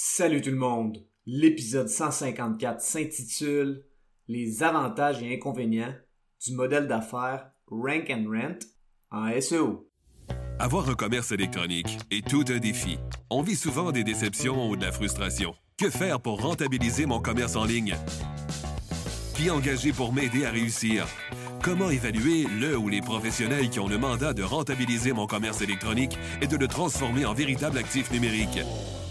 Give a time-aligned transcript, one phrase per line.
[0.00, 0.96] Salut tout le monde!
[1.26, 3.82] L'épisode 154 s'intitule
[4.28, 5.92] Les avantages et inconvénients
[6.46, 8.58] du modèle d'affaires Rank and Rent
[9.10, 9.90] en SEO.
[10.60, 13.00] Avoir un commerce électronique est tout un défi.
[13.28, 15.56] On vit souvent des déceptions ou de la frustration.
[15.76, 17.96] Que faire pour rentabiliser mon commerce en ligne?
[19.34, 21.08] Qui engager pour m'aider à réussir?
[21.60, 26.16] Comment évaluer le ou les professionnels qui ont le mandat de rentabiliser mon commerce électronique
[26.40, 28.60] et de le transformer en véritable actif numérique?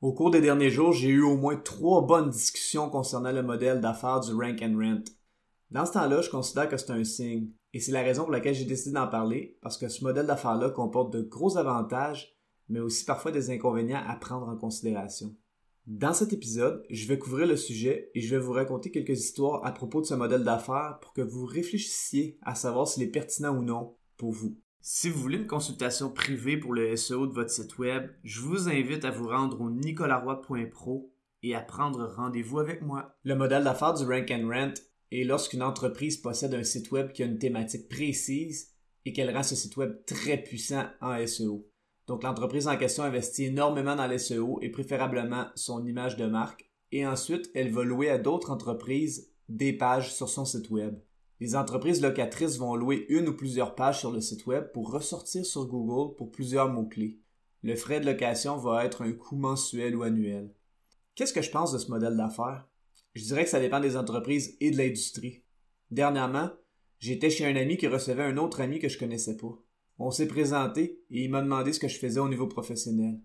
[0.00, 3.82] Au cours des derniers jours, j'ai eu au moins trois bonnes discussions concernant le modèle
[3.82, 5.04] d'affaires du Rank and Rent.
[5.70, 8.54] Dans ce temps-là, je considère que c'est un signe, et c'est la raison pour laquelle
[8.54, 12.34] j'ai décidé d'en parler, parce que ce modèle d'affaires-là comporte de gros avantages,
[12.70, 15.36] mais aussi parfois des inconvénients à prendre en considération.
[15.86, 19.66] Dans cet épisode, je vais couvrir le sujet et je vais vous raconter quelques histoires
[19.66, 23.54] à propos de ce modèle d'affaires pour que vous réfléchissiez à savoir s'il est pertinent
[23.54, 24.56] ou non pour vous.
[24.82, 28.70] Si vous voulez une consultation privée pour le SEO de votre site web, je vous
[28.70, 33.14] invite à vous rendre au nicolaroy.pro et à prendre rendez-vous avec moi.
[33.22, 34.74] Le modèle d'affaires du Rank and Rent
[35.12, 38.70] est lorsqu'une entreprise possède un site web qui a une thématique précise
[39.04, 41.68] et qu'elle rend ce site web très puissant en SEO.
[42.06, 47.06] Donc l'entreprise en question investit énormément dans l'SEO et préférablement son image de marque et
[47.06, 50.98] ensuite elle va louer à d'autres entreprises des pages sur son site web.
[51.40, 55.44] Les entreprises locatrices vont louer une ou plusieurs pages sur le site web pour ressortir
[55.46, 57.18] sur Google pour plusieurs mots-clés.
[57.62, 60.54] Le frais de location va être un coût mensuel ou annuel.
[61.14, 62.68] Qu'est-ce que je pense de ce modèle d'affaires?
[63.14, 65.42] Je dirais que ça dépend des entreprises et de l'industrie.
[65.90, 66.50] Dernièrement,
[66.98, 69.58] j'étais chez un ami qui recevait un autre ami que je connaissais pas.
[69.98, 73.18] On s'est présenté et il m'a demandé ce que je faisais au niveau professionnel.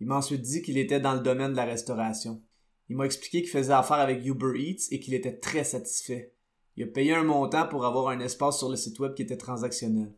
[0.00, 2.42] Il m'a ensuite dit qu'il était dans le domaine de la restauration.
[2.88, 6.35] Il m'a expliqué qu'il faisait affaire avec Uber Eats et qu'il était très satisfait.
[6.76, 9.36] Il a payé un montant pour avoir un espace sur le site web qui était
[9.36, 10.12] transactionnel.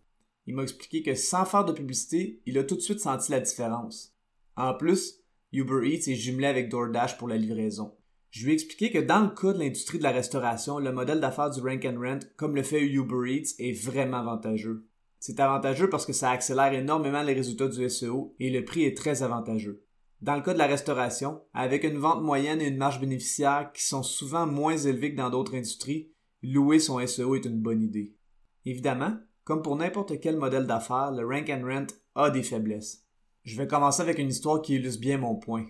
[0.46, 3.40] Il m'a expliqué que sans faire de publicité, il a tout de suite senti la
[3.40, 4.14] différence.
[4.56, 7.94] En plus, Uber Eats est jumelé avec DoorDash pour la livraison.
[8.30, 11.20] Je lui ai expliqué que dans le cas de l'industrie de la restauration, le modèle
[11.20, 14.86] d'affaires du Rank and Rent, comme le fait Uber Eats, est vraiment avantageux.
[15.20, 18.96] C'est avantageux parce que ça accélère énormément les résultats du SEO et le prix est
[18.96, 19.84] très avantageux.
[20.20, 23.82] Dans le cas de la restauration, avec une vente moyenne et une marge bénéficiaire qui
[23.82, 26.10] sont souvent moins élevées que dans d'autres industries,
[26.42, 28.16] louer son SEO est une bonne idée.
[28.64, 33.04] Évidemment, comme pour n'importe quel modèle d'affaires, le Rank and Rent a des faiblesses.
[33.44, 35.66] Je vais commencer avec une histoire qui illustre bien mon point.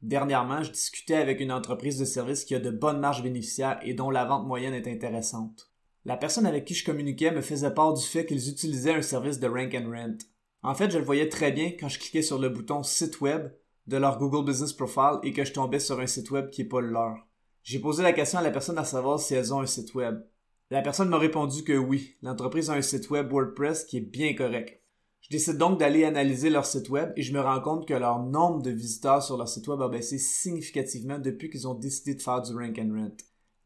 [0.00, 3.94] Dernièrement, je discutais avec une entreprise de service qui a de bonnes marges bénéficiaires et
[3.94, 5.70] dont la vente moyenne est intéressante.
[6.04, 9.40] La personne avec qui je communiquais me faisait part du fait qu'ils utilisaient un service
[9.40, 10.18] de Rank and Rent.
[10.62, 13.52] En fait, je le voyais très bien quand je cliquais sur le bouton Site web
[13.86, 16.68] de leur Google Business Profile et que je tombais sur un site web qui n'est
[16.68, 17.27] pas le leur.
[17.68, 20.24] J'ai posé la question à la personne à savoir si elles ont un site web.
[20.70, 24.34] La personne m'a répondu que oui, l'entreprise a un site web WordPress qui est bien
[24.34, 24.82] correct.
[25.20, 28.20] Je décide donc d'aller analyser leur site web et je me rends compte que leur
[28.20, 32.22] nombre de visiteurs sur leur site web a baissé significativement depuis qu'ils ont décidé de
[32.22, 33.16] faire du rank and rent.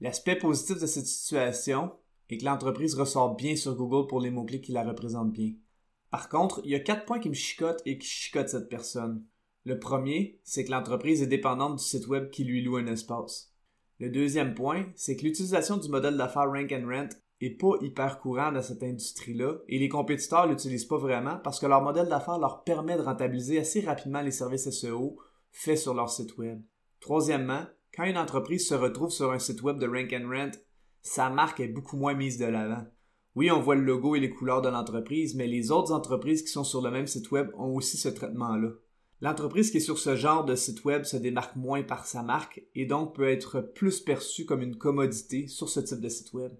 [0.01, 1.93] L'aspect positif de cette situation
[2.29, 5.53] est que l'entreprise ressort bien sur Google pour les mots-clés qui la représentent bien.
[6.11, 9.25] Par contre, il y a quatre points qui me chicotent et qui chicotent cette personne.
[9.65, 13.52] Le premier, c'est que l'entreprise est dépendante du site web qui lui loue un espace.
[14.03, 17.09] Le deuxième point, c'est que l'utilisation du modèle d'affaires Rank and Rent
[17.41, 21.67] est pas hyper courant dans cette industrie-là et les compétiteurs l'utilisent pas vraiment parce que
[21.67, 25.19] leur modèle d'affaires leur permet de rentabiliser assez rapidement les services SEO
[25.53, 26.61] faits sur leur site web.
[26.99, 27.63] Troisièmement,
[27.95, 30.59] quand une entreprise se retrouve sur un site web de Rank and Rent,
[31.03, 32.85] sa marque est beaucoup moins mise de l'avant.
[33.37, 36.51] Oui, on voit le logo et les couleurs de l'entreprise, mais les autres entreprises qui
[36.51, 38.71] sont sur le même site web ont aussi ce traitement-là.
[39.23, 42.61] L'entreprise qui est sur ce genre de site web se démarque moins par sa marque
[42.75, 46.51] et donc peut être plus perçue comme une commodité sur ce type de site web.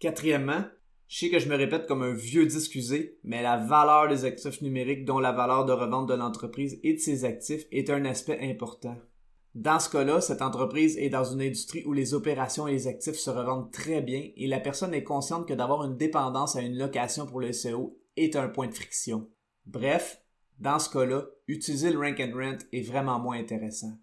[0.00, 0.64] Quatrièmement,
[1.08, 4.62] je sais que je me répète comme un vieux discusé, mais la valeur des actifs
[4.62, 8.40] numériques dont la valeur de revente de l'entreprise et de ses actifs est un aspect
[8.40, 8.96] important.
[9.54, 13.16] Dans ce cas-là, cette entreprise est dans une industrie où les opérations et les actifs
[13.16, 16.78] se revendent très bien et la personne est consciente que d'avoir une dépendance à une
[16.78, 19.28] location pour le SEO est un point de friction.
[19.66, 20.22] Bref,
[20.58, 23.98] dans ce cas-là, utiliser le Rank and Rent est vraiment moins intéressant.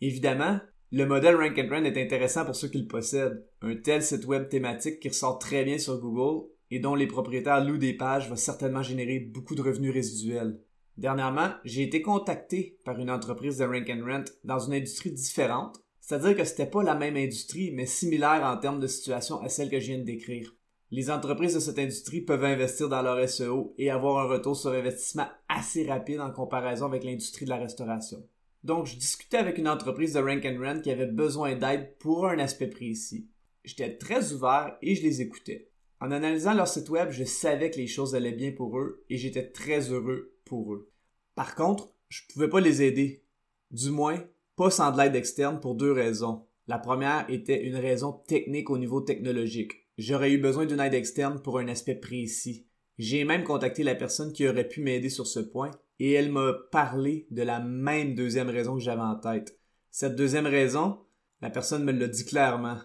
[0.00, 0.58] Évidemment,
[0.90, 3.46] le modèle Rank and Rent est intéressant pour ceux qui le possèdent.
[3.62, 7.64] Un tel site web thématique qui ressort très bien sur Google et dont les propriétaires
[7.64, 10.58] louent des pages va certainement générer beaucoup de revenus résiduels.
[10.98, 15.78] Dernièrement, j'ai été contacté par une entreprise de Rank and Rent dans une industrie différente
[16.00, 19.70] C'est-à-dire que c'était pas la même industrie, mais similaire en termes de situation à celle
[19.70, 20.52] que je viens de décrire.
[20.94, 24.72] Les entreprises de cette industrie peuvent investir dans leur SEO et avoir un retour sur
[24.72, 28.22] investissement assez rapide en comparaison avec l'industrie de la restauration.
[28.62, 32.38] Donc, je discutais avec une entreprise de Rank and qui avait besoin d'aide pour un
[32.38, 33.30] aspect précis.
[33.64, 35.70] J'étais très ouvert et je les écoutais.
[35.98, 39.16] En analysant leur site web, je savais que les choses allaient bien pour eux et
[39.16, 40.92] j'étais très heureux pour eux.
[41.34, 43.24] Par contre, je pouvais pas les aider.
[43.70, 44.22] Du moins,
[44.56, 46.44] pas sans de l'aide externe pour deux raisons.
[46.66, 49.81] La première était une raison technique au niveau technologique.
[49.98, 52.66] J'aurais eu besoin d'une aide externe pour un aspect précis.
[52.98, 56.52] J'ai même contacté la personne qui aurait pu m'aider sur ce point et elle m'a
[56.70, 59.58] parlé de la même deuxième raison que j'avais en tête.
[59.90, 60.98] Cette deuxième raison,
[61.40, 62.78] la personne me l'a dit clairement.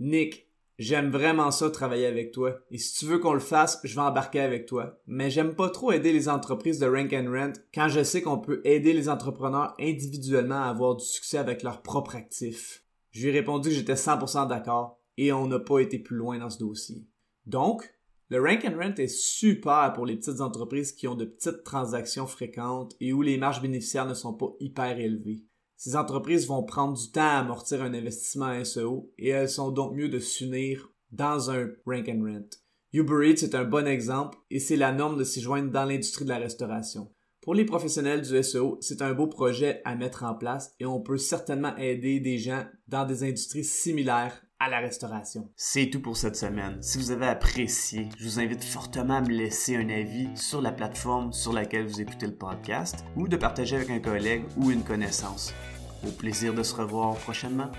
[0.00, 2.60] Nick, j'aime vraiment ça travailler avec toi.
[2.70, 4.98] Et si tu veux qu'on le fasse, je vais embarquer avec toi.
[5.06, 8.38] Mais j'aime pas trop aider les entreprises de Rank and Rent quand je sais qu'on
[8.38, 12.84] peut aider les entrepreneurs individuellement à avoir du succès avec leurs propres actifs.
[13.10, 16.38] Je lui ai répondu que j'étais 100% d'accord et on n'a pas été plus loin
[16.38, 17.06] dans ce dossier.
[17.46, 17.94] Donc,
[18.30, 22.26] le Rank and Rent est super pour les petites entreprises qui ont de petites transactions
[22.26, 25.44] fréquentes et où les marges bénéficiaires ne sont pas hyper élevées.
[25.76, 29.94] Ces entreprises vont prendre du temps à amortir un investissement SEO et elles sont donc
[29.94, 32.58] mieux de s'unir dans un rank and rent.
[32.92, 36.24] Uber Eats est un bon exemple et c'est la norme de s'y joindre dans l'industrie
[36.24, 37.12] de la restauration.
[37.42, 41.02] Pour les professionnels du SEO, c'est un beau projet à mettre en place et on
[41.02, 45.50] peut certainement aider des gens dans des industries similaires la restauration.
[45.56, 46.82] C'est tout pour cette semaine.
[46.82, 50.72] Si vous avez apprécié, je vous invite fortement à me laisser un avis sur la
[50.72, 54.84] plateforme sur laquelle vous écoutez le podcast ou de partager avec un collègue ou une
[54.84, 55.54] connaissance.
[56.06, 57.70] Au plaisir de se revoir prochainement.